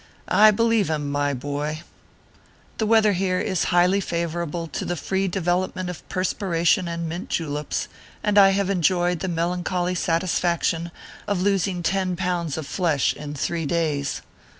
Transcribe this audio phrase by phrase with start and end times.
[0.27, 1.83] I helieve him, my boy!
[2.79, 7.87] The weather here is highly favorable to the free development of perspiration and mint juleps,
[8.23, 10.89] and I have enjoyed the melancholy satisfaction
[11.27, 14.23] of losing ten pounds of flesh in three days.